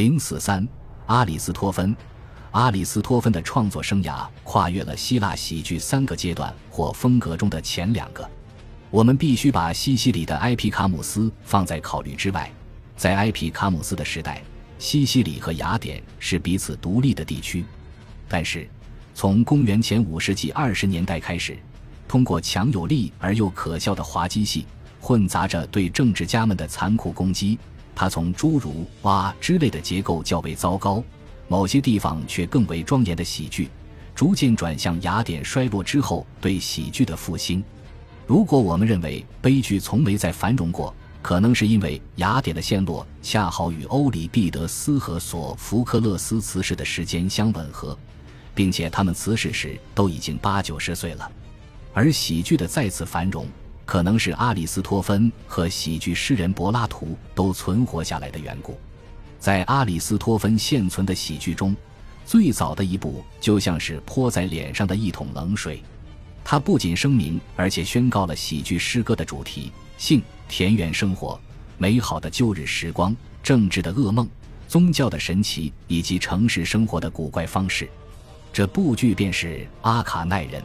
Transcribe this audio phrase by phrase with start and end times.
[0.00, 0.66] 零四三，
[1.08, 1.94] 阿里斯托芬。
[2.52, 8.26] 阿里斯托芬的创作生涯跨越了希腊喜剧三个阶段或风格中的前两个。
[8.88, 12.50] 我们必须把西西里的埃皮卡姆斯放在考虑之外。
[12.96, 14.42] 在埃皮卡姆斯的时代，
[14.78, 17.62] 西西里和雅典是彼此独立的地区。
[18.26, 18.66] 但是，
[19.14, 21.58] 从公元前五世纪二十年代开始，
[22.08, 24.64] 通过强有力而又可笑的滑稽戏，
[24.98, 27.58] 混杂着对政治家们的残酷攻击，
[28.00, 31.04] 他从侏儒、蛙”之类的结构较为糟糕。
[31.48, 33.68] 某些地方却更为庄严的喜剧，
[34.14, 37.62] 逐渐转向雅典衰落之后对喜剧的复兴。
[38.26, 47.98] 如果我们认为悲剧从没再繁荣过，可能是因为雅典的陷落恰好与欧里庇得斯和索福克勒斯辞世的时间相吻合，
[48.54, 51.30] 并且他们辞世时都已经八九十岁了。
[51.92, 53.46] 而喜剧的再次繁荣，
[53.90, 58.78] 可能是阿里斯托芬和喜剧诗人柏拉图都存活下来的缘故。
[59.40, 61.74] 在阿里斯托芬现存的喜剧中，
[62.24, 65.82] 最早的一部就像是泼在脸上的一桶冷水。
[66.44, 71.36] 他不仅声明，而且宣告了喜剧诗歌的主题：性、田园生活、
[71.76, 73.12] 美好的旧日时光、
[73.42, 74.28] 政治的噩梦、
[74.68, 77.90] 宗教的神奇以及城市生活的古怪方式。
[78.52, 79.48] 这部剧便是
[79.82, 80.62] 《阿卡奈人》。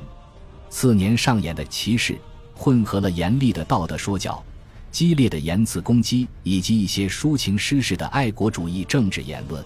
[0.69, 2.13] 次年上演的《骑士》
[2.55, 4.43] 混合了严厉的道德说教。
[4.91, 9.61] 激烈的言辞攻击，以及一些抒情诗式的爱国主义政治言论。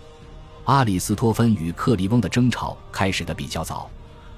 [0.66, 3.88] 阿里斯托芬与克利翁的争吵开始的比较早，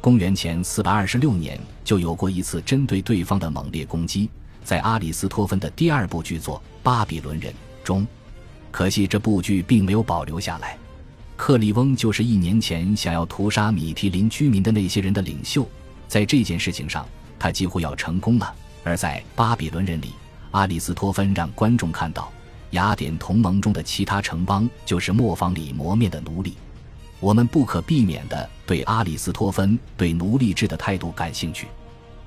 [0.01, 4.29] 公元前四百二十六年就有过一次针对对方的猛烈攻击，
[4.65, 7.53] 在阿里斯托芬的第二部剧作《巴比伦人》
[7.85, 8.05] 中。
[8.69, 10.77] 可惜这部剧并没有保留下来。
[11.37, 15.65] 克利翁就是一年前想要屠杀米提林居民的那些人的领袖，
[16.07, 17.07] 在这件事情上，
[17.41, 18.55] 他几乎要成功了。
[18.83, 20.13] 而在《巴比伦人》里。
[20.51, 22.29] 阿里斯托芬让观众看到，
[22.71, 26.57] 雅典同盟中的其他城邦就是磨坊里磨面的奴隶。
[27.21, 31.67] 我们不可避免地对阿里斯托芬对奴隶制的态度感兴趣。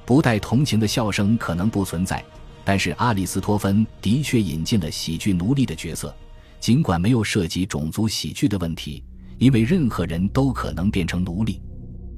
[0.06, 2.24] 不带同情的笑声可能不存在，
[2.64, 6.14] 但是阿里斯托芬的确引进了喜剧奴隶的角色，
[6.58, 9.04] 尽管没有涉及种族喜剧的问题，
[9.36, 11.60] 因为任何人都可能变成奴隶。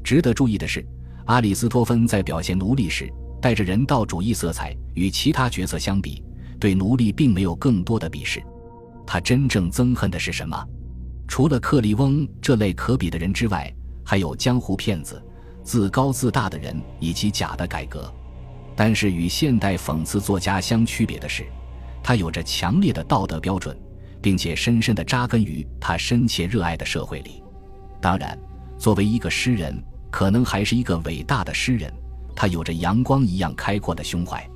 [0.04, 0.86] 值得注意的是，
[1.26, 3.09] 阿里斯托芬在表现奴隶时。
[3.38, 6.25] 带着人道主义色彩，与其他角色相比，
[6.59, 8.42] 对奴隶并没有更多的鄙视。
[9.06, 10.60] 他真正憎恨的是什么？
[11.28, 13.72] 除了克利翁这类可比的人之外，
[14.04, 15.22] 还有江湖骗子、
[15.62, 18.12] 自高自大的人以及假的改革。
[18.75, 21.44] 但是与现代讽刺作家相区别的是，
[22.03, 23.78] 他有着强烈的道德标准，
[24.20, 27.42] 并且深深地扎根于他深切热爱的社会里。
[28.00, 28.36] 当然，
[28.76, 31.92] 作为一个诗人，可能还是一个伟大的诗人。
[32.34, 34.46] 他有着阳光一样开阔的胸怀，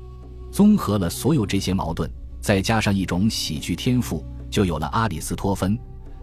[0.52, 5.78] 综合了所有这些矛盾，再加上一种喜剧天赋，就有了阿里斯托芬。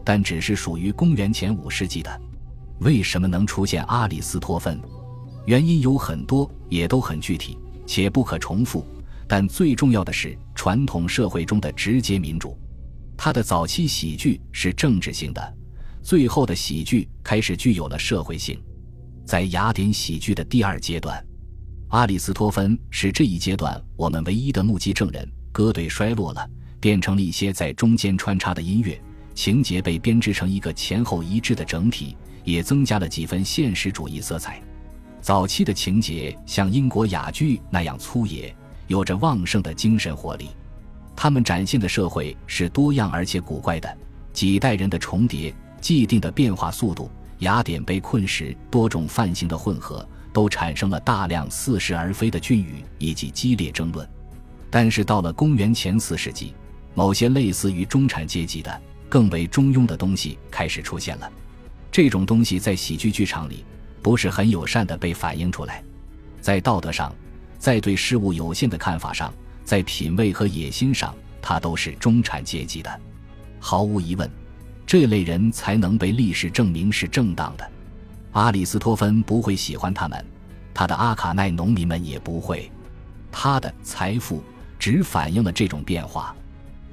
[0.05, 2.21] 但只是属于公元前五世纪的。
[2.79, 4.79] 为什么能出现阿里斯托芬？
[5.45, 8.85] 原因有很多，也都很具体且不可重复。
[9.27, 12.57] 但最重要的是传统社会中的直接民主。
[13.17, 15.53] 他的早期喜剧是政治性的，
[16.03, 18.61] 最后的喜剧开始具有了社会性。
[19.27, 21.21] 在雅典喜剧的第二阶段。
[21.89, 25.29] 阿里斯托芬是这一阶段我们唯一的目击证人。
[25.51, 26.49] 歌队衰落了，
[26.79, 28.97] 变成了一些在中间穿插的音乐，
[29.33, 32.15] 情节被编织成一个前后一致的整体，
[32.45, 34.61] 也增加了几分现实主义色彩。
[35.19, 38.55] 早期的情节像英国哑剧那样粗野，
[38.87, 40.47] 有着旺盛的精神活力。
[41.15, 43.97] 他们展现的社会是多样而且古怪的，
[44.31, 47.09] 几代人的重叠，既定的变化速度，
[47.39, 50.07] 雅典被困时多种泛型的混合。
[50.33, 54.07] 都产生了大量似是而非的俊语以及激烈争论，
[54.69, 56.53] 但是到了公元前四世纪，
[56.93, 61.31] 某些类似于中产阶级的、更为中庸的东西开始出现了。
[61.91, 63.65] 这种东西在喜剧剧场里
[64.03, 65.83] 不是很友善的被反映出来，
[66.39, 67.11] 在道德上，
[67.57, 69.33] 在对事物有限的看法上，
[69.63, 73.01] 在品味和野心上，它都是中产阶级的。
[73.59, 74.29] 毫无疑问，
[74.87, 77.71] 这类人才能被历史证明是正当的。
[78.31, 80.25] 阿里斯托芬不会喜欢他们，
[80.73, 82.71] 他的阿卡奈农民们也不会。
[83.29, 84.41] 他的财富
[84.79, 86.33] 只反映了这种变化。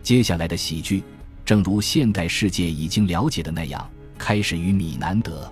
[0.02, 1.04] 接下来的喜剧，
[1.44, 3.88] 正如现代世界已经了解的那样，
[4.18, 5.50] 开始于米南德。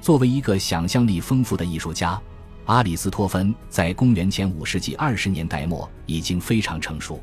[0.00, 2.20] 作为一个想象力丰富的艺术家，
[2.66, 7.20] 阿里斯托芬在公元前五世纪二十年代末已经非常成熟。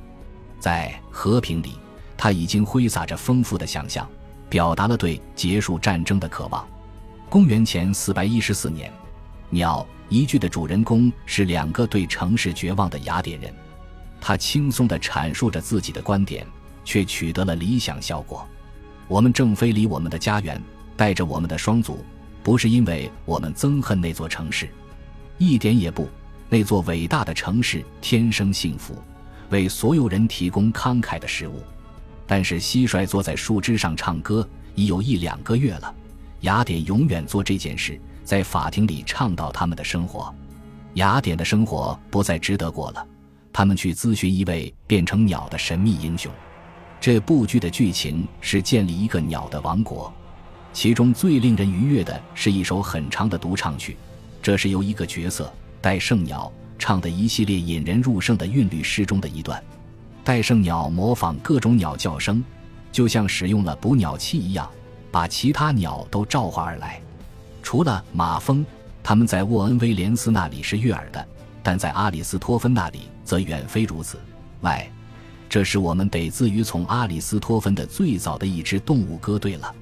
[0.60, 1.78] 在《和平》里，
[2.18, 4.08] 他已经挥洒着丰富的想象，
[4.50, 6.68] 表达了对结束战争的渴望。
[7.30, 8.92] 公元前四百一十四年，
[9.50, 13.54] 鸟一句的主人公是两个对城市绝望的雅典人，
[14.20, 16.46] 他轻松地阐述着自己的观点，
[16.84, 18.48] 却取得了理想效果。
[19.08, 20.62] 我们正飞离我们的家园，
[20.98, 22.04] 带着我们的双足，
[22.42, 24.68] 不是因为我们憎恨那座城市，
[25.38, 26.10] 一点也不。
[26.52, 28.96] 那座伟大的城市天生幸福，
[29.52, 31.62] 为所有人提供慷慨的食物。
[32.32, 35.96] 但是蟋蟀坐在树枝上唱歌已有一两个月了。
[36.42, 40.32] 雅典永远做这件事，在法庭里倡导他们的生活。
[40.94, 43.04] 雅典的生活不再值得过了。
[43.52, 46.32] 他们去咨询一位变成鸟的神秘英雄。
[47.02, 50.14] 这部剧的剧情是建立一个鸟的王国，
[50.72, 53.98] 其中最令人愉悦的是一首很长的独唱曲，
[54.40, 59.62] 这是由一个角色戴胜鸟唱的一系列引人入胜的韵律诗中的一段。
[60.24, 62.44] 戴胜鸟模仿各种鸟叫声，
[62.92, 64.70] 就像使用了捕鸟器一样，
[65.12, 67.02] 把其他鸟都召唤而来。
[67.64, 68.66] 除了马蜂，
[69.02, 71.28] 他们在沃恩威廉斯那里是悦耳的，
[71.64, 74.20] 但在阿里斯托芬那里则远非如此。
[74.62, 74.90] 外。
[75.50, 79.74] 这是我们得自于从阿里斯托芬的最早的一支动物歌队了。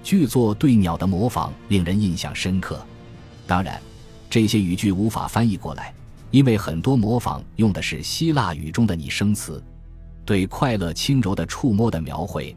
[0.00, 2.80] 剧作对鸟的模仿令人印象深刻。
[3.44, 3.82] 当然，
[4.30, 5.92] 这些语句无法翻译过来，
[6.30, 9.60] 因为很多模仿用的是希腊语中的拟声词。
[10.28, 12.54] 对快乐轻柔的触摸的描绘，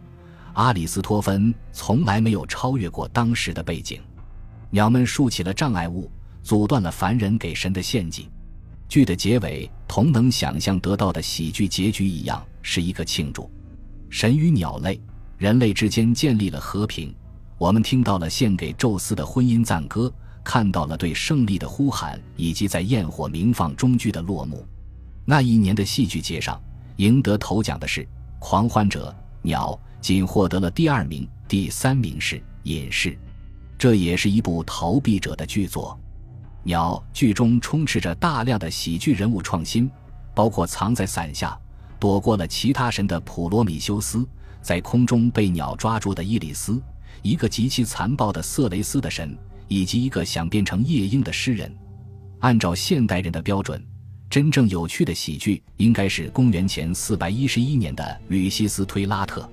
[0.55, 4.01] 阿里斯托芬从来没有超越过当时的背景。
[4.71, 6.11] 鸟们竖起了障碍物，
[6.43, 8.29] 阻断了凡人给神的献祭。
[8.89, 13.49] 剧的结尾同能想象得到的喜剧结局一样，是一个庆祝。
[14.09, 15.01] 神与鸟类、
[15.37, 17.15] 人类之间建立了和平。
[17.57, 20.13] 我们听到了献给宙斯的婚姻赞歌，
[20.43, 24.67] 看到了对胜利的呼喊，以及在焰火鸣放中剧的落幕。
[25.23, 26.61] 那一年的戏剧节上，
[27.01, 28.01] 赢得头奖的是
[28.37, 29.09] 《狂欢者》，
[29.41, 33.09] 鸟仅获得了第二名，第三名是《隐士》。
[33.75, 35.99] 这也是一部逃避者的剧作。
[36.61, 39.89] 鸟剧中充斥着大量的喜剧人物创新，
[40.35, 41.59] 包括藏在伞下
[41.99, 44.23] 躲过了其他神的普罗米修斯，
[44.61, 46.79] 在空中被鸟抓住的伊里斯，
[47.23, 49.35] 一个极其残暴的色雷斯的神，
[49.67, 51.75] 以及一个想变成夜莺的诗人。
[52.41, 53.83] 按照现代人的标准，
[54.31, 59.47] 真正有趣的喜剧应该是公元前411年的吕西斯推拉特。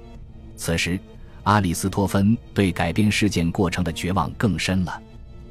[0.55, 0.97] 此时，
[1.43, 5.03] 阿里斯托芬对改变事件过程的绝望更深了。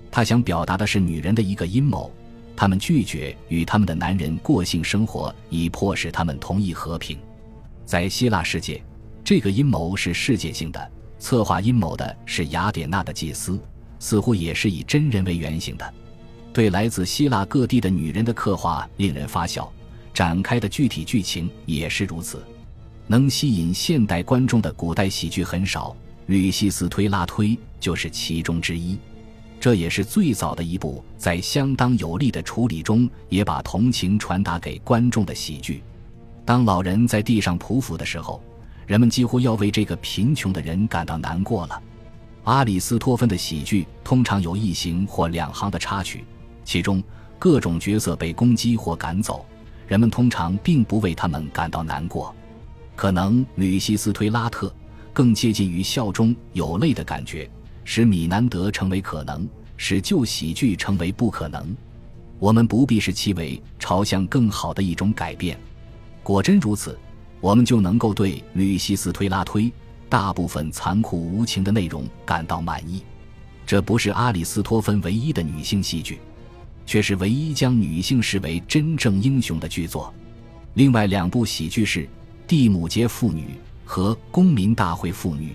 [0.09, 2.09] 他想表达的是女人的一个阴谋，
[2.56, 7.19] 他们拒绝与他们的男人过性生活，以迫使他们同意和平。
[7.85, 8.81] 在希腊世界，
[9.25, 13.59] 这个阴谋是世界性的，策划阴谋的是雅典娜的祭司，
[14.00, 15.94] 似乎也是以真人为原型的。
[16.57, 19.71] 对来自希腊各地的女人的刻画令人发笑，
[20.12, 22.44] 展开的具体剧情也是如此。
[23.06, 25.92] 能吸引现代观众的古代喜剧很少，
[26.25, 27.50] 《吕西斯推拉推》
[27.80, 28.98] 就是其中之一。
[29.59, 35.83] 这也是最早的一部在相当有力的处理中也把同情传达给观众的喜剧。
[36.44, 38.42] 当老人在地上匍匐的时候，
[38.88, 41.80] 人们几乎要为这个贫穷的人感到难过了。
[42.45, 46.25] 阿里斯托芬的喜剧通常有一行或两行的插曲，
[46.68, 47.02] 其中
[47.40, 49.46] 各种角色被攻击或赶走，
[49.88, 52.36] 人们通常并不为他们感到难过。
[52.94, 54.69] 可能吕西斯推拉特
[55.14, 57.50] 更接近于笑中有泪的感觉。
[57.86, 59.48] 使米南德成为可能，
[59.78, 61.74] 使旧喜剧成为不可能。
[62.38, 65.58] 我们不必视其为朝向更好的一种改变。
[66.22, 67.00] 果真如此，
[67.40, 69.72] 我们就能够对吕西斯推拉推
[70.10, 73.04] 大部分残酷无情的内容感到满意。
[73.66, 76.20] 这不是阿里斯托芬唯一的女性戏剧，
[76.88, 80.12] 却是唯一将女性视为真正英雄的剧作。
[80.74, 82.03] 另外两部喜剧是
[82.48, 83.41] 《蒂姆杰妇女》
[83.84, 85.50] 和《公民大会妇女》。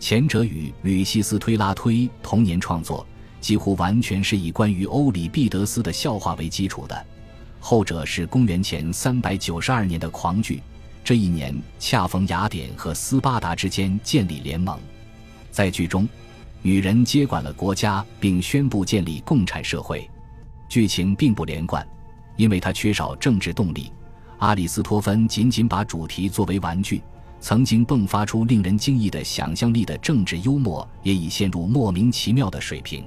[0.00, 3.06] 前者与吕西斯推拉推同年创作，
[3.40, 6.96] 几乎完全是以关于欧里庇得斯的笑话为基础的；
[7.60, 10.60] 后者是公元前三百九十二年的狂剧，
[11.04, 14.78] 这一年恰逢雅典和斯巴达之间建立联盟。
[15.50, 16.06] 在剧中，
[16.60, 20.08] 女人接管了国家，并宣布建立共产社会。
[20.68, 21.86] 剧情并不连贯，
[22.36, 23.92] 因为它缺少政治动力。
[24.38, 27.02] 阿里斯托芬仅仅把主题作为玩具。
[27.38, 33.04] 曾经迸发出令人惊异的想象力的政治幽默，也已陷入莫名其妙的水平。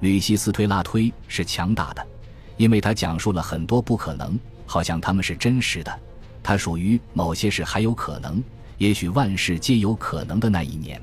[0.00, 2.06] 吕西斯推拉推是强大的，
[2.56, 6.00] 因为他讲述了很多不可能，好像他们是真实的。
[6.42, 8.44] 他属于某些事还有可能，
[8.76, 11.00] 也许万事皆有可能的那一年。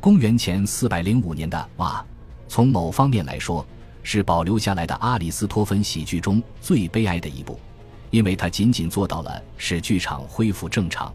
[0.00, 2.02] 公元前四百零五年的哇，
[2.46, 3.66] 从某方面来说，
[4.10, 7.60] 是保留下来的阿里斯托芬喜剧中最悲哀的一部，
[8.08, 11.12] 因为它仅仅做到了使剧场恢复正常。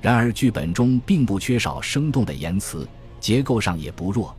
[0.00, 2.88] 然而，剧本中并不缺少生动的言辞，
[3.20, 4.34] 结构上也不弱。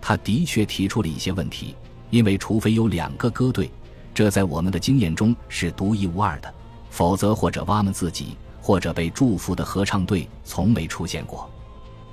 [0.00, 1.74] 他的确提出了一些问题，
[2.08, 3.70] 因为除非有两个歌队，
[4.14, 6.50] 这在我们的经验中是独一无二的，
[6.88, 11.50] 否则或者蛙们自己，或者被祝福的合唱队从没出现过。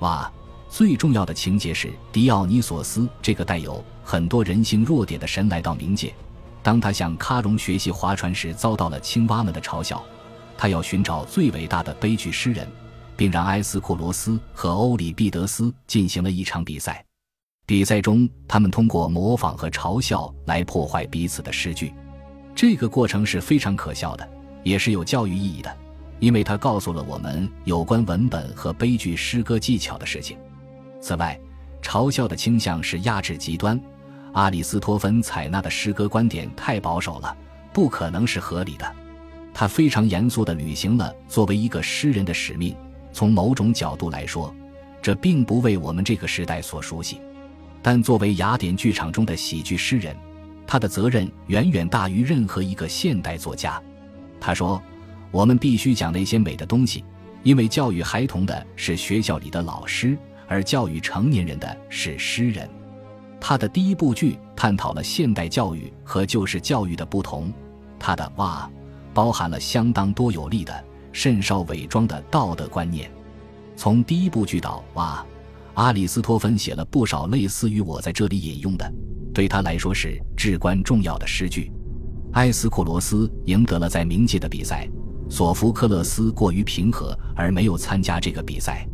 [0.00, 0.30] 哇，
[0.68, 6.14] 最重要的情节是狄奥尼索斯这个带有很多人性弱点的神来到冥界，
[6.62, 10.04] 当他向喀戎学习划船时，遭到了青蛙们的嘲笑。
[10.56, 12.68] 他要寻找最伟大的悲剧诗人，
[13.16, 17.04] 并让埃斯库罗斯和欧里庇得斯进行了一场比赛。
[17.66, 21.92] 比赛中，他们通过模仿和嘲笑来破坏彼此的诗句。
[22.54, 24.28] 这个过程是非常可笑的，
[24.62, 25.76] 也是有教育意义的，
[26.20, 30.36] 因为它告诉了我们有关文本和悲剧诗歌技巧的事情。
[31.00, 31.38] 此外，
[31.82, 33.80] 嘲笑的倾向是压制极端。
[34.34, 37.36] 阿里斯托芬采纳的诗歌观点太保守了，
[37.72, 38.92] 不可能是合理的。
[39.52, 42.74] 他非常严肃地履行了作为一个诗人的使命。
[43.12, 44.52] 从某种角度来说，
[45.00, 47.20] 这并不为我们这个时代所熟悉。
[47.80, 50.16] 但作为雅典剧场中的喜剧诗人，
[50.66, 53.80] 他的责任远远大于任何一个现代作家。
[54.40, 54.82] 他说
[55.30, 57.04] ：“我们必须讲那些美的东西，
[57.44, 62.68] 因为教育孩童的是学校里的老师。”而教育成年人的是诗人，
[63.46, 67.52] 他的第一部剧探讨了现代教育和旧式教育的不同。
[67.98, 68.70] 他的哇，
[69.12, 70.72] 包含了相当多有力的、
[71.12, 73.10] 甚少伪装的道德观念。
[73.76, 75.22] 从第一部剧到哇，
[75.74, 78.92] 阿里斯托芬写了不少类似于我在这里引用的，
[79.34, 81.70] 对他来说是至关重要的诗句。
[82.32, 84.88] 埃斯库罗斯赢得了在冥界的比赛，
[85.28, 88.88] 索福克勒斯过于平和而没有参加这个比赛。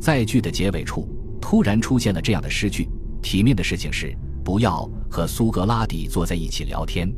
[0.00, 1.08] 在剧的结尾处，
[1.40, 2.88] 突然出现了这样的诗句
[3.22, 7.10] ：“体面的事情是不要和苏格拉底坐在一起聊天，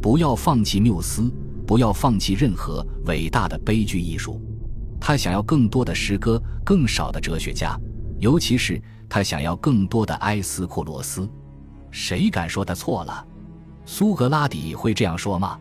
[0.00, 1.32] 不要放弃缪斯，
[1.66, 4.40] 不要放弃任何伟大的悲剧艺术。”
[5.00, 7.78] 他想要更多的诗歌，更少的哲学家，
[8.18, 11.28] 尤其是他想要更多的埃斯库罗斯。
[11.90, 13.26] 谁敢说他错了？
[13.84, 15.58] 苏格拉底会这样说吗？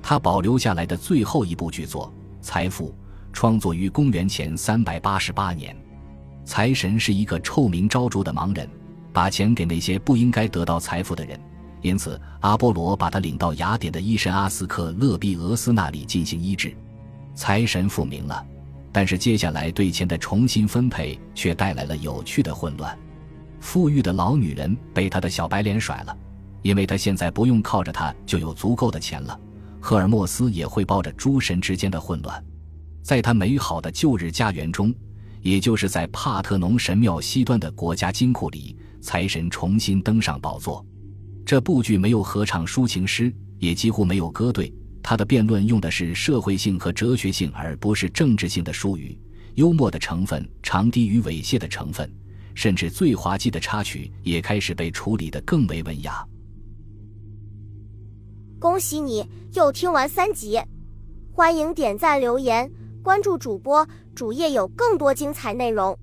[0.00, 2.90] 他保留下来的最后一部剧作《财富》，
[3.32, 5.76] 创作于公元前三百八十八年。
[6.44, 8.70] 财神是一个臭名昭著的盲人，
[9.16, 11.40] 把钱给那些不应该得到财富的人。
[11.80, 16.76] 因此，阿波罗把他领到雅典的医神阿斯克勒庇俄斯那里进行医治。
[17.34, 18.44] 财神复明了，
[18.92, 22.94] 但是接下来对钱的重新分配却带来了有趣的混乱。
[23.58, 26.14] 富裕的老女人被他的小白脸甩了，
[26.60, 29.40] 因为他现在不用靠着他就有足够的钱了。
[29.80, 32.44] 赫尔墨斯也汇报着诸神之间的混乱，
[33.02, 34.94] 在他美好的旧日家园中。
[35.42, 40.84] 也就是在帕特农神庙西端的国家金库里，财神重新登上宝座。
[41.44, 44.72] 这部剧没有合唱抒情诗，也几乎没有歌队。
[45.02, 49.16] 他的辩论用的是社会性和哲学性，而不是政治性的术语。
[49.54, 52.12] 幽默的成分常低于猥亵的成分，
[52.54, 56.26] 甚至最滑稽的插曲也开始被处理得更为文雅。
[58.58, 59.24] 恭喜你
[59.54, 60.60] 又听完三集，
[61.32, 62.70] 欢迎点赞留言。
[63.02, 65.96] 关注主播，主页有更多精彩内容。